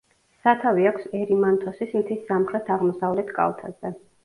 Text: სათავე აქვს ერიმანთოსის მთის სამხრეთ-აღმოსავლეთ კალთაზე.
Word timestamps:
სათავე 0.45 0.87
აქვს 0.91 1.05
ერიმანთოსის 1.19 1.93
მთის 1.99 2.25
სამხრეთ-აღმოსავლეთ 2.33 3.33
კალთაზე. 3.39 3.97